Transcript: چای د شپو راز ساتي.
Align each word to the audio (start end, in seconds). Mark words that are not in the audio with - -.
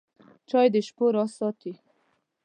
چای 0.49 0.67
د 0.73 0.75
شپو 0.87 1.05
راز 1.15 1.31
ساتي. 1.39 1.73